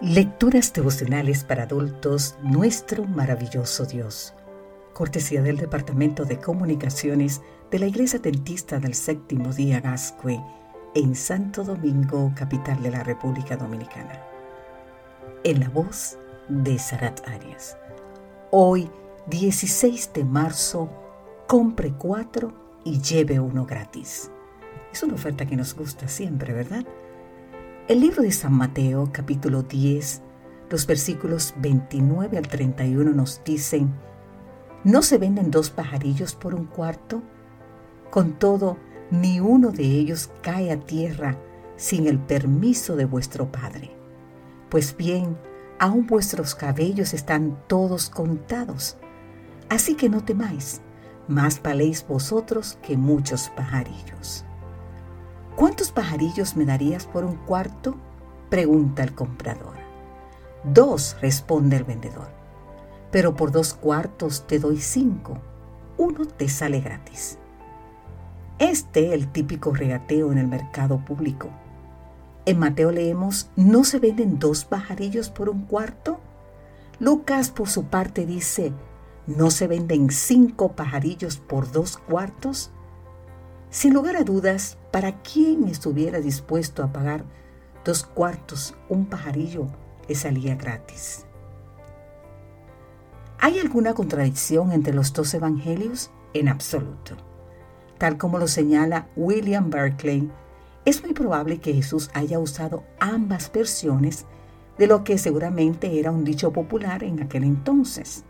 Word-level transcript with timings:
Lecturas 0.00 0.72
devocionales 0.72 1.44
para 1.44 1.64
adultos, 1.64 2.34
nuestro 2.42 3.04
maravilloso 3.04 3.84
Dios. 3.84 4.32
Cortesía 4.94 5.42
del 5.42 5.58
Departamento 5.58 6.24
de 6.24 6.38
Comunicaciones 6.38 7.42
de 7.70 7.80
la 7.80 7.86
Iglesia 7.86 8.18
Dentista 8.18 8.78
del 8.78 8.94
Séptimo 8.94 9.52
Día 9.52 9.82
Gascue 9.82 10.42
en 10.94 11.14
Santo 11.14 11.64
Domingo, 11.64 12.32
capital 12.34 12.82
de 12.82 12.92
la 12.92 13.04
República 13.04 13.58
Dominicana. 13.58 14.24
En 15.44 15.60
la 15.60 15.68
voz 15.68 16.16
de 16.48 16.78
Sarat 16.78 17.20
Arias. 17.28 17.76
Hoy, 18.50 18.90
16 19.26 20.14
de 20.14 20.24
marzo, 20.24 20.88
compre 21.46 21.92
cuatro 21.92 22.54
y 22.84 23.02
lleve 23.02 23.38
uno 23.38 23.66
gratis. 23.66 24.30
Es 24.90 25.02
una 25.02 25.12
oferta 25.12 25.44
que 25.44 25.56
nos 25.56 25.74
gusta 25.74 26.08
siempre, 26.08 26.54
¿verdad? 26.54 26.86
El 27.90 28.02
libro 28.02 28.22
de 28.22 28.30
San 28.30 28.52
Mateo, 28.52 29.10
capítulo 29.10 29.64
10, 29.64 30.22
los 30.70 30.86
versículos 30.86 31.54
29 31.56 32.38
al 32.38 32.46
31 32.46 33.10
nos 33.10 33.42
dicen, 33.44 33.92
¿no 34.84 35.02
se 35.02 35.18
venden 35.18 35.50
dos 35.50 35.70
pajarillos 35.70 36.36
por 36.36 36.54
un 36.54 36.66
cuarto? 36.66 37.20
Con 38.12 38.34
todo, 38.38 38.76
ni 39.10 39.40
uno 39.40 39.72
de 39.72 39.82
ellos 39.82 40.30
cae 40.40 40.70
a 40.70 40.78
tierra 40.78 41.36
sin 41.74 42.06
el 42.06 42.20
permiso 42.20 42.94
de 42.94 43.06
vuestro 43.06 43.50
Padre. 43.50 43.90
Pues 44.68 44.96
bien, 44.96 45.36
aún 45.80 46.06
vuestros 46.06 46.54
cabellos 46.54 47.12
están 47.12 47.60
todos 47.66 48.08
contados. 48.08 48.98
Así 49.68 49.96
que 49.96 50.08
no 50.08 50.24
temáis, 50.24 50.80
más 51.26 51.60
valéis 51.60 52.06
vosotros 52.06 52.78
que 52.82 52.96
muchos 52.96 53.50
pajarillos. 53.56 54.44
¿Cuántos 55.56 55.90
pajarillos 55.90 56.56
me 56.56 56.64
darías 56.64 57.06
por 57.06 57.24
un 57.24 57.36
cuarto? 57.36 57.96
pregunta 58.48 59.02
el 59.02 59.14
comprador. 59.14 59.76
Dos, 60.64 61.16
responde 61.20 61.76
el 61.76 61.84
vendedor. 61.84 62.28
Pero 63.10 63.34
por 63.34 63.52
dos 63.52 63.74
cuartos 63.74 64.46
te 64.46 64.58
doy 64.58 64.78
cinco. 64.78 65.38
Uno 65.96 66.24
te 66.26 66.48
sale 66.48 66.80
gratis. 66.80 67.38
Este 68.58 69.14
el 69.14 69.28
típico 69.28 69.72
regateo 69.72 70.32
en 70.32 70.38
el 70.38 70.46
mercado 70.46 71.04
público. 71.04 71.48
En 72.46 72.58
Mateo 72.58 72.90
leemos, 72.90 73.50
¿no 73.56 73.84
se 73.84 73.98
venden 73.98 74.38
dos 74.38 74.64
pajarillos 74.64 75.30
por 75.30 75.48
un 75.48 75.62
cuarto? 75.66 76.20
Lucas 76.98 77.50
por 77.50 77.68
su 77.68 77.84
parte 77.84 78.26
dice, 78.26 78.72
¿no 79.26 79.50
se 79.50 79.66
venden 79.66 80.10
cinco 80.10 80.72
pajarillos 80.72 81.36
por 81.38 81.70
dos 81.70 81.96
cuartos? 81.96 82.70
Sin 83.70 83.94
lugar 83.94 84.16
a 84.16 84.24
dudas, 84.24 84.76
para 84.90 85.20
quien 85.22 85.68
estuviera 85.68 86.20
dispuesto 86.20 86.82
a 86.82 86.92
pagar 86.92 87.24
dos 87.84 88.02
cuartos, 88.02 88.74
un 88.88 89.06
pajarillo 89.06 89.66
le 90.08 90.14
salía 90.14 90.56
gratis. 90.56 91.26
¿Hay 93.38 93.58
alguna 93.58 93.94
contradicción 93.94 94.72
entre 94.72 94.92
los 94.92 95.12
dos 95.12 95.32
evangelios? 95.32 96.10
En 96.34 96.48
absoluto. 96.48 97.16
Tal 97.98 98.18
como 98.18 98.38
lo 98.38 98.46
señala 98.46 99.08
William 99.16 99.70
Berkeley, 99.70 100.30
es 100.84 101.02
muy 101.02 101.12
probable 101.12 101.58
que 101.58 101.74
Jesús 101.74 102.10
haya 102.14 102.38
usado 102.38 102.84
ambas 102.98 103.50
versiones 103.52 104.26
de 104.78 104.86
lo 104.86 105.04
que 105.04 105.18
seguramente 105.18 105.98
era 105.98 106.10
un 106.10 106.24
dicho 106.24 106.52
popular 106.52 107.04
en 107.04 107.22
aquel 107.22 107.44
entonces. 107.44 108.24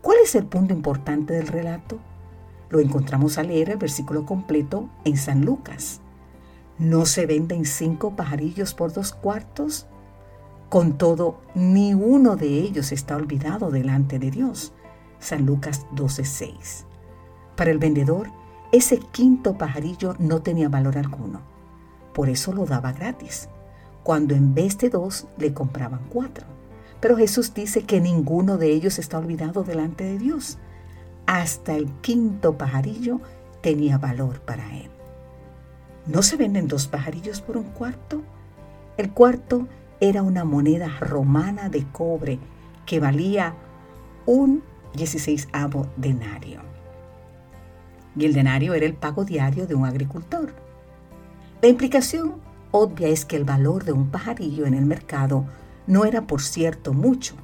¿Cuál 0.00 0.18
es 0.24 0.34
el 0.34 0.46
punto 0.46 0.74
importante 0.74 1.34
del 1.34 1.46
relato? 1.46 1.98
Lo 2.72 2.80
encontramos 2.80 3.36
a 3.36 3.42
leer 3.42 3.68
el 3.68 3.76
versículo 3.76 4.24
completo 4.24 4.88
en 5.04 5.18
San 5.18 5.44
Lucas. 5.44 6.00
¿No 6.78 7.04
se 7.04 7.26
venden 7.26 7.66
cinco 7.66 8.16
pajarillos 8.16 8.72
por 8.72 8.94
dos 8.94 9.12
cuartos? 9.12 9.86
Con 10.70 10.96
todo, 10.96 11.42
ni 11.54 11.92
uno 11.92 12.34
de 12.34 12.46
ellos 12.46 12.90
está 12.90 13.16
olvidado 13.16 13.70
delante 13.70 14.18
de 14.18 14.30
Dios. 14.30 14.72
San 15.20 15.44
Lucas 15.44 15.84
12:6. 15.94 16.86
Para 17.56 17.70
el 17.70 17.76
vendedor, 17.76 18.30
ese 18.72 19.00
quinto 19.00 19.58
pajarillo 19.58 20.16
no 20.18 20.40
tenía 20.40 20.70
valor 20.70 20.96
alguno. 20.96 21.42
Por 22.14 22.30
eso 22.30 22.54
lo 22.54 22.64
daba 22.64 22.92
gratis, 22.92 23.50
cuando 24.02 24.34
en 24.34 24.54
vez 24.54 24.78
de 24.78 24.88
dos 24.88 25.26
le 25.36 25.52
compraban 25.52 26.06
cuatro. 26.08 26.46
Pero 27.00 27.18
Jesús 27.18 27.52
dice 27.52 27.82
que 27.82 28.00
ninguno 28.00 28.56
de 28.56 28.72
ellos 28.72 28.98
está 28.98 29.18
olvidado 29.18 29.62
delante 29.62 30.04
de 30.04 30.18
Dios 30.18 30.56
hasta 31.26 31.74
el 31.74 31.90
quinto 32.00 32.58
pajarillo 32.58 33.20
tenía 33.60 33.98
valor 33.98 34.40
para 34.40 34.76
él. 34.76 34.90
¿No 36.06 36.22
se 36.22 36.36
venden 36.36 36.68
dos 36.68 36.88
pajarillos 36.88 37.40
por 37.40 37.56
un 37.56 37.70
cuarto? 37.70 38.22
El 38.96 39.12
cuarto 39.12 39.68
era 40.00 40.22
una 40.22 40.44
moneda 40.44 40.88
romana 41.00 41.68
de 41.68 41.86
cobre 41.92 42.38
que 42.86 42.98
valía 42.98 43.54
un 44.26 44.62
16 44.94 45.48
denario. 45.96 46.60
Y 48.16 48.26
el 48.26 48.34
denario 48.34 48.74
era 48.74 48.84
el 48.84 48.94
pago 48.94 49.24
diario 49.24 49.66
de 49.66 49.74
un 49.74 49.86
agricultor. 49.86 50.52
La 51.62 51.68
implicación 51.68 52.34
obvia 52.72 53.08
es 53.08 53.24
que 53.24 53.36
el 53.36 53.44
valor 53.44 53.84
de 53.84 53.92
un 53.92 54.10
pajarillo 54.10 54.66
en 54.66 54.74
el 54.74 54.84
mercado 54.84 55.44
no 55.86 56.04
era 56.04 56.22
por 56.26 56.42
cierto 56.42 56.92
mucho, 56.92 57.36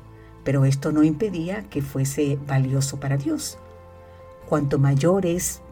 pero 0.45 0.65
esto 0.65 0.91
no 0.91 1.05
impedía 1.05 1.63
que 1.71 1.81
fuese 1.81 2.39
valioso 2.47 2.99
para 2.99 3.17
Dios 3.17 3.59
cuanto 4.49 4.79
mayor 4.79 5.27
es, 5.27 5.63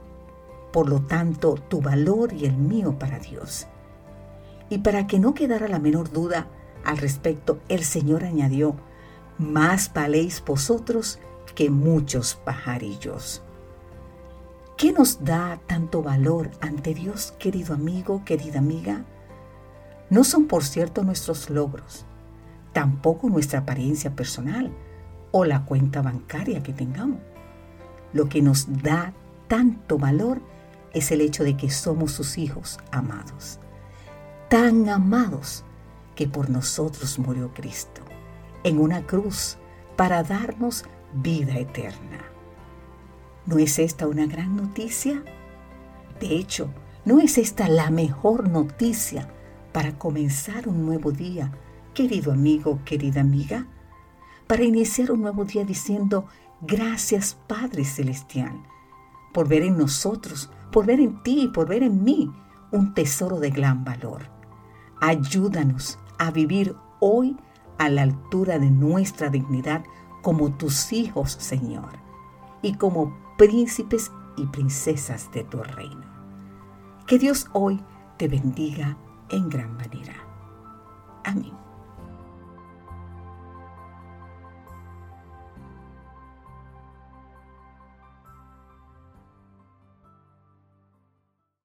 por 0.72 0.88
lo 0.88 1.00
tanto, 1.00 1.54
tu 1.54 1.80
valor 1.80 2.32
y 2.32 2.44
el 2.44 2.56
mío 2.56 2.98
para 2.98 3.18
Dios. 3.18 3.66
Y 4.68 4.78
para 4.78 5.06
que 5.06 5.18
no 5.18 5.34
quedara 5.34 5.68
la 5.68 5.78
menor 5.78 6.10
duda 6.10 6.48
al 6.84 6.98
respecto, 6.98 7.60
el 7.68 7.84
Señor 7.84 8.24
añadió, 8.24 8.76
más 9.38 9.92
valéis 9.92 10.42
vosotros 10.44 11.18
que 11.54 11.70
muchos 11.70 12.34
pajarillos. 12.34 13.42
¿Qué 14.76 14.92
nos 14.92 15.24
da 15.24 15.58
tanto 15.66 16.02
valor 16.02 16.50
ante 16.60 16.92
Dios, 16.92 17.32
querido 17.38 17.74
amigo, 17.74 18.22
querida 18.24 18.58
amiga? 18.58 19.04
No 20.10 20.22
son, 20.22 20.46
por 20.46 20.64
cierto, 20.64 21.02
nuestros 21.02 21.48
logros, 21.48 22.04
tampoco 22.72 23.30
nuestra 23.30 23.60
apariencia 23.60 24.14
personal 24.14 24.70
o 25.32 25.44
la 25.46 25.64
cuenta 25.64 26.02
bancaria 26.02 26.62
que 26.62 26.74
tengamos. 26.74 27.18
Lo 28.12 28.28
que 28.28 28.42
nos 28.42 28.82
da 28.82 29.12
tanto 29.48 29.98
valor 29.98 30.40
es 30.92 31.10
el 31.10 31.20
hecho 31.20 31.44
de 31.44 31.56
que 31.56 31.70
somos 31.70 32.12
sus 32.12 32.38
hijos 32.38 32.78
amados. 32.90 33.58
Tan 34.48 34.88
amados 34.88 35.64
que 36.14 36.26
por 36.26 36.48
nosotros 36.50 37.18
murió 37.18 37.52
Cristo 37.52 38.00
en 38.64 38.80
una 38.80 39.06
cruz 39.06 39.58
para 39.96 40.22
darnos 40.22 40.84
vida 41.12 41.58
eterna. 41.58 42.24
¿No 43.46 43.58
es 43.58 43.78
esta 43.78 44.08
una 44.08 44.26
gran 44.26 44.56
noticia? 44.56 45.22
De 46.18 46.34
hecho, 46.34 46.68
¿no 47.04 47.20
es 47.20 47.38
esta 47.38 47.68
la 47.68 47.90
mejor 47.90 48.48
noticia 48.48 49.28
para 49.72 49.98
comenzar 49.98 50.66
un 50.66 50.84
nuevo 50.84 51.12
día, 51.12 51.52
querido 51.94 52.32
amigo, 52.32 52.80
querida 52.84 53.20
amiga? 53.20 53.66
Para 54.46 54.64
iniciar 54.64 55.12
un 55.12 55.20
nuevo 55.22 55.44
día 55.44 55.64
diciendo, 55.64 56.26
Gracias 56.60 57.36
Padre 57.46 57.84
Celestial 57.84 58.62
por 59.36 59.48
ver 59.48 59.64
en 59.64 59.76
nosotros, 59.76 60.50
por 60.72 60.86
ver 60.86 60.98
en 60.98 61.22
ti, 61.22 61.50
por 61.52 61.68
ver 61.68 61.82
en 61.82 62.02
mí 62.02 62.32
un 62.72 62.94
tesoro 62.94 63.38
de 63.38 63.50
gran 63.50 63.84
valor. 63.84 64.30
Ayúdanos 64.98 65.98
a 66.18 66.30
vivir 66.30 66.74
hoy 67.00 67.36
a 67.76 67.90
la 67.90 68.00
altura 68.00 68.58
de 68.58 68.70
nuestra 68.70 69.28
dignidad 69.28 69.84
como 70.22 70.56
tus 70.56 70.90
hijos, 70.94 71.32
Señor, 71.32 71.98
y 72.62 72.76
como 72.76 73.14
príncipes 73.36 74.10
y 74.38 74.46
princesas 74.46 75.30
de 75.32 75.44
tu 75.44 75.62
reino. 75.62 76.06
Que 77.06 77.18
Dios 77.18 77.50
hoy 77.52 77.84
te 78.16 78.28
bendiga 78.28 78.96
en 79.28 79.50
gran 79.50 79.76
manera. 79.76 80.14
Amén. 81.24 81.65